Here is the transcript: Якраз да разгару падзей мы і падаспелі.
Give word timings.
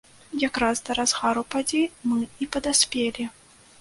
Якраз 0.43 0.79
да 0.87 0.95
разгару 0.99 1.43
падзей 1.55 1.85
мы 2.15 2.17
і 2.47 2.49
падаспелі. 2.57 3.29